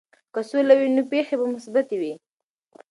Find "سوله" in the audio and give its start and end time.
0.49-0.73